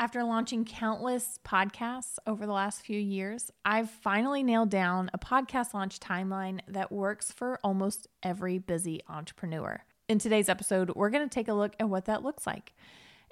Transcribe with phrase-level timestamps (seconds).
[0.00, 5.74] After launching countless podcasts over the last few years, I've finally nailed down a podcast
[5.74, 9.84] launch timeline that works for almost every busy entrepreneur.
[10.08, 12.72] In today's episode, we're going to take a look at what that looks like.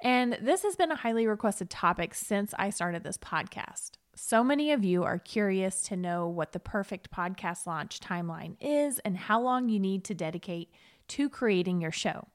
[0.02, 3.92] And this has been a highly requested topic since I started this podcast.
[4.14, 8.98] So many of you are curious to know what the perfect podcast launch timeline is
[9.06, 10.70] and how long you need to dedicate
[11.08, 12.28] to creating your show.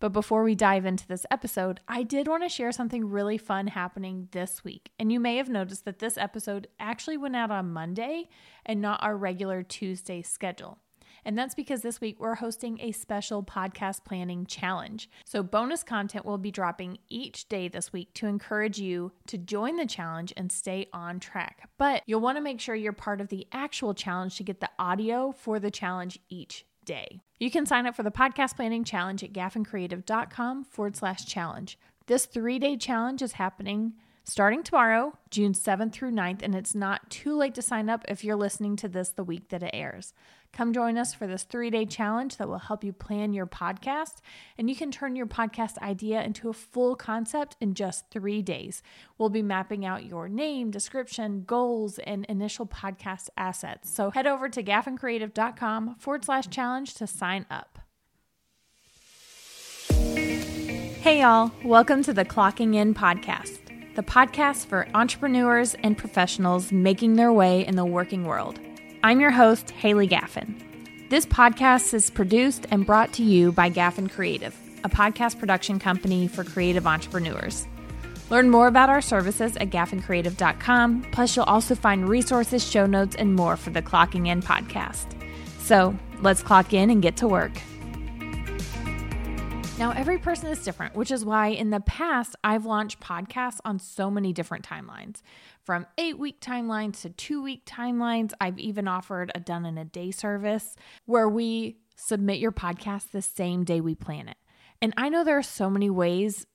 [0.00, 3.68] But before we dive into this episode, I did want to share something really fun
[3.68, 4.90] happening this week.
[4.98, 8.28] And you may have noticed that this episode actually went out on Monday
[8.66, 10.78] and not our regular Tuesday schedule.
[11.24, 15.08] And that's because this week we're hosting a special podcast planning challenge.
[15.24, 19.76] So, bonus content will be dropping each day this week to encourage you to join
[19.76, 21.70] the challenge and stay on track.
[21.78, 24.70] But you'll want to make sure you're part of the actual challenge to get the
[24.78, 27.20] audio for the challenge each day.
[27.38, 31.78] You can sign up for the podcast planning challenge at gaffincreative.com forward slash challenge.
[32.06, 37.10] This three day challenge is happening starting tomorrow, June 7th through 9th, and it's not
[37.10, 40.14] too late to sign up if you're listening to this the week that it airs.
[40.54, 44.18] Come join us for this three day challenge that will help you plan your podcast,
[44.56, 48.80] and you can turn your podcast idea into a full concept in just three days.
[49.18, 53.90] We'll be mapping out your name, description, goals, and initial podcast assets.
[53.90, 57.80] So head over to gaffincreative.com forward slash challenge to sign up.
[59.90, 63.58] Hey, y'all, welcome to the Clocking In podcast,
[63.96, 68.60] the podcast for entrepreneurs and professionals making their way in the working world.
[69.04, 71.10] I'm your host, Haley Gaffin.
[71.10, 76.26] This podcast is produced and brought to you by Gaffin Creative, a podcast production company
[76.26, 77.66] for creative entrepreneurs.
[78.30, 81.02] Learn more about our services at gaffincreative.com.
[81.12, 85.08] Plus, you'll also find resources, show notes, and more for the Clocking In podcast.
[85.58, 87.52] So let's clock in and get to work.
[89.76, 93.80] Now, every person is different, which is why in the past I've launched podcasts on
[93.80, 95.20] so many different timelines
[95.64, 98.32] from eight week timelines to two week timelines.
[98.40, 103.20] I've even offered a done in a day service where we submit your podcast the
[103.20, 104.36] same day we plan it.
[104.80, 106.46] And I know there are so many ways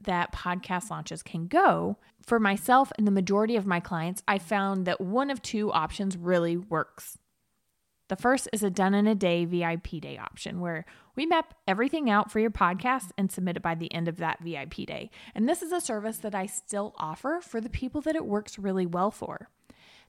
[0.00, 1.98] that podcast launches can go.
[2.24, 6.16] For myself and the majority of my clients, I found that one of two options
[6.16, 7.18] really works.
[8.08, 12.08] The first is a done in a day VIP day option where we map everything
[12.08, 15.10] out for your podcast and submit it by the end of that VIP day.
[15.34, 18.58] And this is a service that I still offer for the people that it works
[18.58, 19.50] really well for.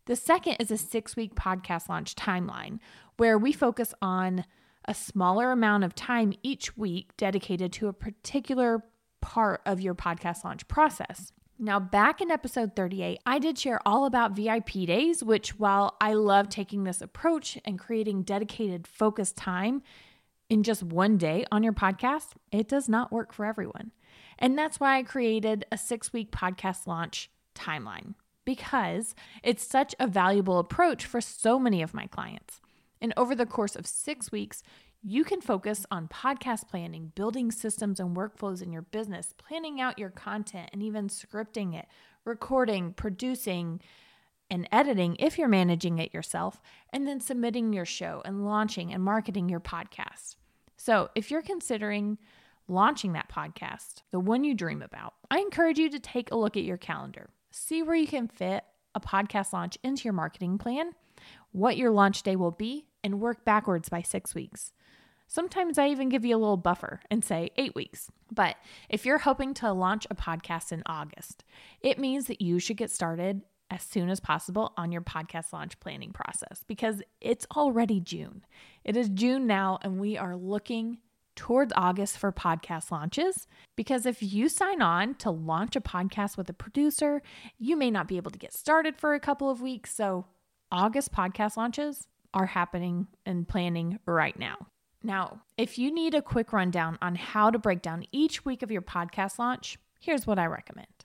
[0.06, 2.80] The second is a six week podcast launch timeline
[3.18, 4.46] where we focus on
[4.86, 8.84] a smaller amount of time each week dedicated to a particular
[9.22, 11.34] part of your podcast launch process.
[11.62, 16.14] Now, back in episode 38, I did share all about VIP days, which, while I
[16.14, 19.81] love taking this approach and creating dedicated, focused time
[20.50, 23.92] in just one day on your podcast, it does not work for everyone.
[24.40, 28.14] And that's why I created a six week podcast launch timeline
[28.46, 32.62] because it's such a valuable approach for so many of my clients.
[33.02, 34.64] And over the course of six weeks,
[35.02, 39.98] you can focus on podcast planning, building systems and workflows in your business, planning out
[39.98, 41.88] your content, and even scripting it,
[42.26, 43.80] recording, producing,
[44.52, 46.60] and editing if you're managing it yourself,
[46.92, 50.36] and then submitting your show and launching and marketing your podcast.
[50.76, 52.18] So, if you're considering
[52.68, 56.58] launching that podcast, the one you dream about, I encourage you to take a look
[56.58, 57.30] at your calendar.
[57.52, 58.64] See where you can fit
[58.96, 60.94] a podcast launch into your marketing plan,
[61.52, 64.72] what your launch day will be, and work backwards by six weeks.
[65.30, 68.12] Sometimes I even give you a little buffer and say eight weeks.
[68.32, 68.56] But
[68.90, 71.44] if you're hoping to launch a podcast in August,
[71.82, 75.80] it means that you should get started as soon as possible on your podcast launch
[75.80, 78.44] planning process because it's already June.
[78.84, 80.98] It is June now, and we are looking
[81.36, 83.46] towards August for podcast launches.
[83.76, 87.22] Because if you sign on to launch a podcast with a producer,
[87.60, 89.94] you may not be able to get started for a couple of weeks.
[89.94, 90.26] So,
[90.72, 94.68] August podcast launches are happening and planning right now.
[95.04, 98.72] Now, if you need a quick rundown on how to break down each week of
[98.72, 100.99] your podcast launch, here's what I recommend.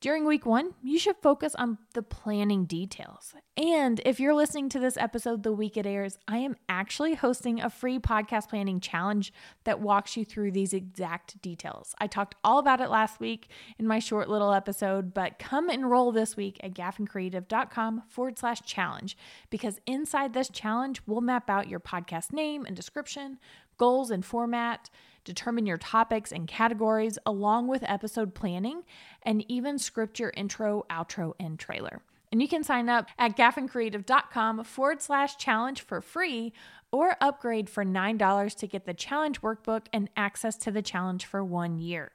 [0.00, 3.34] During week one, you should focus on the planning details.
[3.56, 7.60] And if you're listening to this episode the week it airs, I am actually hosting
[7.60, 9.32] a free podcast planning challenge
[9.64, 11.96] that walks you through these exact details.
[11.98, 16.12] I talked all about it last week in my short little episode, but come enroll
[16.12, 19.16] this week at gaffincreative.com forward slash challenge
[19.50, 23.38] because inside this challenge, we'll map out your podcast name and description,
[23.78, 24.90] goals and format
[25.28, 28.82] determine your topics and categories along with episode planning,
[29.22, 32.02] and even script your intro, outro, and trailer.
[32.32, 36.52] And you can sign up at gaffincreative.com forward slash challenge for free
[36.90, 41.44] or upgrade for $9 to get the challenge workbook and access to the challenge for
[41.44, 42.12] one year.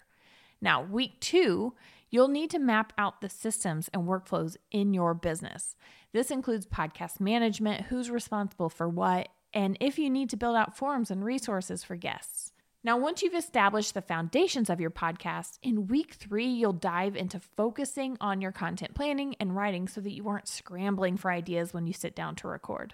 [0.62, 1.74] Now, week two,
[2.13, 5.75] You'll need to map out the systems and workflows in your business.
[6.12, 10.77] This includes podcast management, who's responsible for what, and if you need to build out
[10.77, 12.52] forums and resources for guests.
[12.85, 17.39] Now, once you've established the foundations of your podcast, in week three, you'll dive into
[17.39, 21.88] focusing on your content planning and writing so that you aren't scrambling for ideas when
[21.88, 22.94] you sit down to record.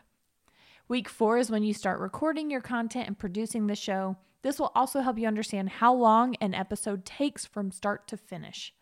[0.87, 4.15] Week four is when you start recording your content and producing the show.
[4.43, 8.75] This will also help you understand how long an episode takes from start to finish.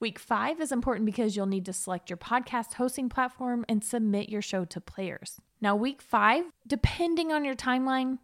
[0.00, 4.28] Week five is important because you'll need to select your podcast hosting platform and submit
[4.28, 5.40] your show to players.
[5.60, 8.18] Now, week five, depending on your timeline,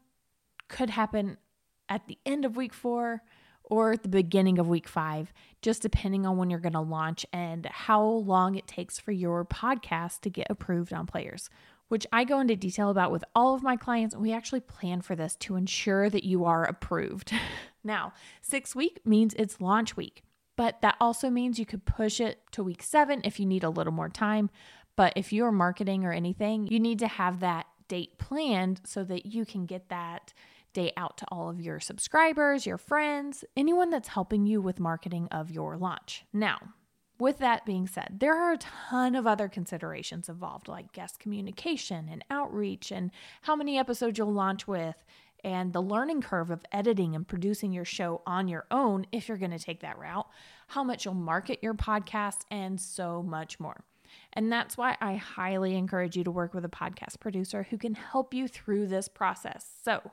[0.69, 1.37] could happen
[1.89, 3.23] at the end of week four
[3.65, 7.27] or at the beginning of week five, just depending on when you're going to launch
[7.33, 11.51] and how long it takes for your podcast to get approved on players,
[11.89, 14.15] which I go into detail about with all of my clients.
[14.15, 17.33] We actually plan for this to ensure that you are approved.
[17.85, 20.23] now, six week means it's launch week,
[20.57, 23.71] but that also means you could push it to week seven if you need a
[23.71, 24.49] little more time.
[24.95, 29.27] But if you're marketing or anything, you need to have that date planned so that
[29.27, 30.33] you can get that
[30.77, 35.27] date out to all of your subscribers, your friends, anyone that's helping you with marketing
[35.31, 36.27] of your launch.
[36.35, 36.59] Now,
[37.19, 42.11] with that being said, there are a ton of other considerations involved, like guest communication
[42.11, 45.03] and outreach, and how many episodes you'll launch with,
[45.43, 49.39] and the learning curve of editing and producing your show on your own if you're
[49.39, 50.29] going to take that route,
[50.67, 53.83] how much you'll market your podcast, and so much more.
[54.35, 57.95] And that's why I highly encourage you to work with a podcast producer who can
[57.95, 59.67] help you through this process.
[59.83, 60.11] So,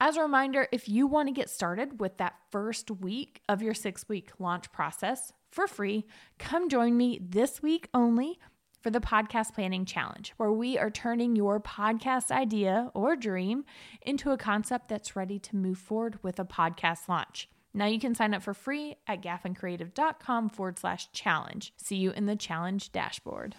[0.00, 3.74] as a reminder, if you want to get started with that first week of your
[3.74, 6.06] six week launch process for free,
[6.38, 8.38] come join me this week only
[8.80, 13.64] for the Podcast Planning Challenge, where we are turning your podcast idea or dream
[14.00, 17.50] into a concept that's ready to move forward with a podcast launch.
[17.74, 21.74] Now you can sign up for free at gaffincreative.com forward slash challenge.
[21.76, 23.56] See you in the challenge dashboard.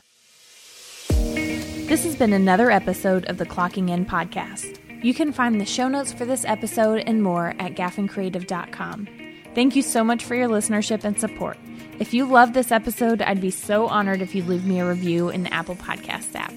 [1.08, 4.80] This has been another episode of the Clocking In podcast.
[5.02, 9.08] You can find the show notes for this episode and more at gaffincreative.com.
[9.56, 11.58] Thank you so much for your listenership and support.
[12.00, 15.30] If you love this episode, I'd be so honored if you'd leave me a review
[15.30, 16.54] in the Apple Podcast app.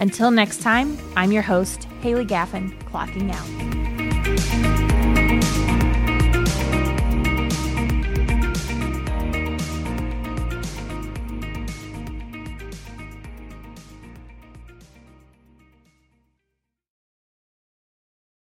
[0.00, 3.73] Until next time, I'm your host, Haley Gaffin, clocking out.